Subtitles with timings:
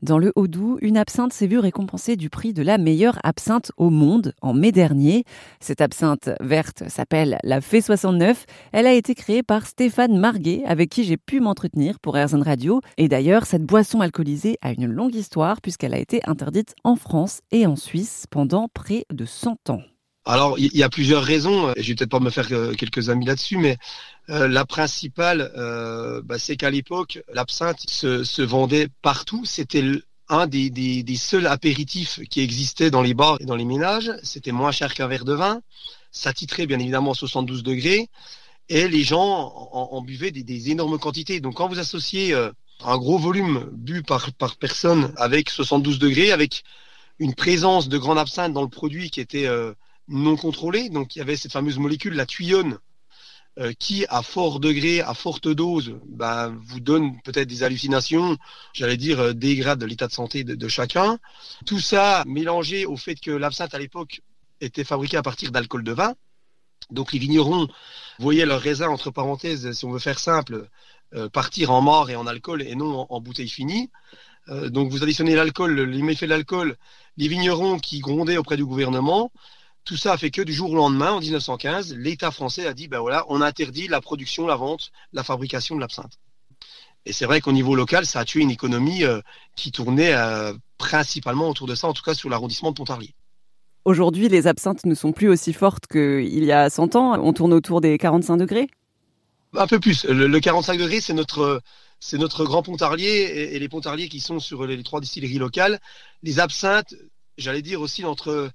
[0.00, 3.90] Dans le Haut-Doubs, une absinthe s'est vue récompensée du prix de la meilleure absinthe au
[3.90, 5.24] monde en mai dernier.
[5.58, 8.46] Cette absinthe verte s'appelle la Fée 69.
[8.70, 12.80] Elle a été créée par Stéphane Marguet, avec qui j'ai pu m'entretenir pour Airzone Radio.
[12.96, 17.40] Et d'ailleurs, cette boisson alcoolisée a une longue histoire puisqu'elle a été interdite en France
[17.50, 19.82] et en Suisse pendant près de 100 ans.
[20.24, 21.72] Alors, il y a plusieurs raisons.
[21.76, 23.78] Je vais peut-être pas me faire euh, quelques amis là-dessus, mais
[24.28, 29.46] euh, la principale, euh, bah, c'est qu'à l'époque, l'absinthe se, vendait partout.
[29.46, 29.82] C'était
[30.28, 34.12] un des, des, seuls apéritifs qui existaient dans les bars et dans les ménages.
[34.22, 35.62] C'était moins cher qu'un verre de vin.
[36.12, 38.10] Ça titrait bien évidemment à 72 degrés.
[38.68, 39.24] Et les gens
[39.72, 41.40] en, buvaient des, énormes quantités.
[41.40, 46.64] Donc quand vous associez un gros volume bu par, par personne avec 72 degrés, avec
[47.18, 49.48] une présence de grande absinthe dans le produit qui était
[50.08, 50.88] non contrôlée.
[50.88, 52.78] Donc il y avait cette fameuse molécule, la tuyonne,
[53.60, 58.36] euh, qui à fort degré, à forte dose, bah, vous donne peut-être des hallucinations,
[58.72, 61.18] j'allais dire euh, dégrade l'état de santé de, chacun.
[61.66, 64.20] Tout ça mélangé au fait que l'absinthe à l'époque
[64.60, 66.14] était fabriqué à partir d'alcool de vin.
[66.90, 67.66] Donc les vignerons
[68.20, 70.68] voyaient leurs raisins, entre parenthèses, si on veut faire simple,
[71.14, 73.90] euh, partir en mort et en alcool et non en, bouteille finie.
[74.68, 76.76] donc vous additionnez l'alcool, les méfaits de l'alcool,
[77.16, 79.32] les vignerons qui grondaient auprès du gouvernement,
[79.88, 82.88] tout ça a fait que du jour au lendemain, en 1915, l'État français a dit,
[82.88, 86.12] ben voilà, on interdit la production, la vente, la fabrication de l'absinthe.
[87.06, 89.22] Et c'est vrai qu'au niveau local, ça a tué une économie euh,
[89.56, 93.14] qui tournait euh, principalement autour de ça, en tout cas sur l'arrondissement de Pontarlier.
[93.86, 97.18] Aujourd'hui, les absinthes ne sont plus aussi fortes qu'il y a 100 ans.
[97.22, 98.68] On tourne autour des 45 degrés
[99.56, 100.04] Un peu plus.
[100.04, 101.62] Le, 45 degrés, c'est notre,
[101.98, 105.80] c'est notre grand Pontarlier et, les Pontarliers qui sont sur les trois distilleries locales.
[106.22, 106.94] Les absinthes,
[107.38, 108.50] j'allais dire aussi entre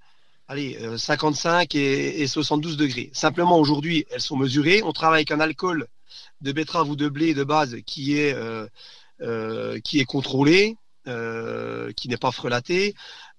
[0.47, 3.09] allez, 55 euh, et, 72 degrés.
[3.13, 4.81] Simplement, aujourd'hui, elles sont mesurées.
[4.83, 5.87] On travaille avec un alcool
[6.41, 8.67] de betterave ou de blé de base qui est, euh,
[9.21, 12.95] euh, qui est contrôlé, qui n'est pas frelaté.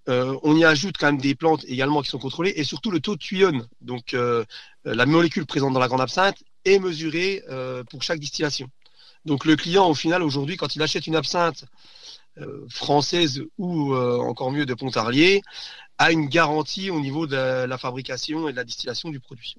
[0.06, 3.14] on y ajoute quand même des plantes également qui sont contrôlées et surtout le taux
[3.14, 3.66] de tuyonne.
[3.80, 4.14] Donc,
[4.84, 7.42] la molécule présente dans la grande absinthe est mesurée
[7.90, 8.68] pour chaque distillation.
[9.24, 11.64] Donc, le client, au final, aujourd'hui, quand il achète une absinthe
[12.68, 15.42] française ou encore mieux de Pontarlier,
[15.98, 19.56] a une garantie au niveau de la fabrication et de la distillation du produit.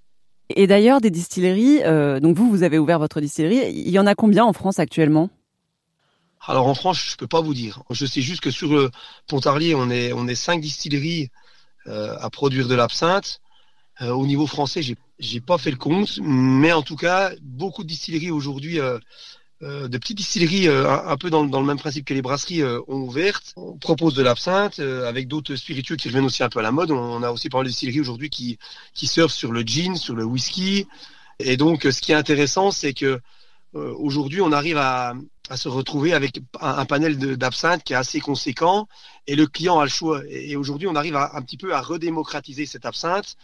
[0.50, 4.06] Et d'ailleurs, des distilleries, euh, donc vous, vous avez ouvert votre distillerie, il y en
[4.06, 5.30] a combien en France actuellement?
[6.46, 7.81] Alors en France, je peux pas vous dire.
[7.90, 8.92] Je sais juste que sur le
[9.28, 11.31] Pontarlier, on est, on est cinq distilleries
[11.88, 13.42] euh, à produire de l'absinthe.
[14.02, 17.81] Euh, au niveau français, j'ai, j'ai pas fait le compte, mais en tout cas, beaucoup
[17.84, 18.80] de distilleries aujourd'hui
[19.64, 22.82] euh, de petites distilleries euh, un, peu dans, le même principe que les brasseries euh,
[22.90, 23.54] ont ouvertes.
[23.56, 26.92] On propose de l'absinthe avec d'autres spiritueux qui reviennent aussi un peu à la mode.
[26.92, 28.58] On, a aussi pas mal de distilleries aujourd'hui qui,
[28.94, 30.88] qui surfent sur le gin, sur le whisky.
[31.40, 33.22] Et donc, ce qui est intéressant, c'est que
[33.74, 35.14] aujourd'hui, on arrive à,
[35.56, 38.88] se retrouver avec un, panel d'absinthe qui est assez conséquent
[39.28, 40.22] et le client a le choix.
[40.30, 43.36] Et, aujourd'hui, on arrive un petit peu à redémocratiser cette absinthe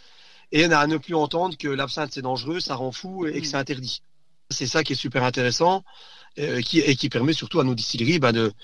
[0.52, 3.56] et à ne plus entendre que l'absinthe c'est dangereux, ça rend fou et que c'est
[3.56, 4.02] interdit.
[4.52, 5.82] C'est ça qui est super intéressant
[6.38, 8.54] euh, qui, et qui permet surtout à nos distilleries bah, de,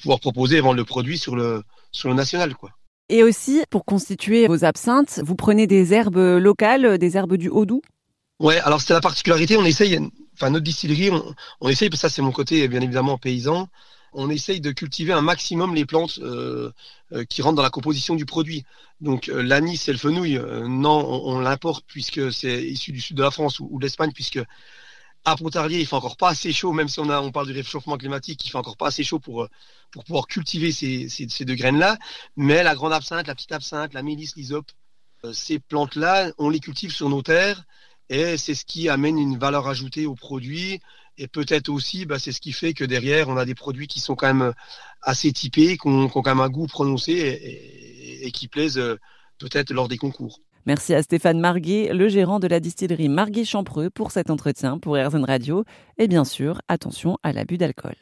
[0.00, 2.54] pouvoir proposer et vendre le produit sur le, sur le national.
[2.54, 2.70] Quoi.
[3.10, 7.82] Et aussi, pour constituer vos absinthes, vous prenez des herbes locales, des herbes du Haut-Doubs?
[8.40, 9.98] Ouais, alors c'est la particularité, on essaye,
[10.34, 13.68] enfin notre distillerie, on, on essaye, ça c'est mon côté bien évidemment paysan,
[14.14, 16.72] on essaye de cultiver un maximum les plantes euh,
[17.12, 18.64] euh, qui rentrent dans la composition du produit.
[19.02, 23.30] Donc l'anis et le fenouil, non, on, l'importe puisque c'est issu du sud de la
[23.30, 24.40] France ou de l'Espagne, puisque
[25.30, 28.44] à Pontarlier, il fait encore pas assez chaud, même si on, parle du réchauffement climatique,
[28.44, 29.48] il fait encore pas assez chaud pour, euh,
[30.06, 31.98] pouvoir cultiver ces, deux graines-là.
[32.36, 34.70] Mais la grande absinthe, la petite absinthe, la mélisse, l'hysope,
[35.24, 37.64] euh, ces plantes-là, on les cultive sur nos terres
[38.08, 40.80] et c'est ce qui amène une valeur ajoutée au produit.
[41.18, 44.00] Et peut-être aussi, bah, c'est ce qui fait que derrière, on a des produits qui
[44.00, 44.54] sont quand même
[45.02, 47.12] assez typés, qui ont, quand même un goût prononcé
[48.22, 48.98] et qui plaisent euh,
[49.38, 50.40] peut-être lors des concours.
[50.68, 55.24] Merci à Stéphane Marguet, le gérant de la distillerie Marguet-Champreux, pour cet entretien pour Airzone
[55.24, 55.64] Radio.
[55.96, 57.94] Et bien sûr, attention à l'abus d'alcool.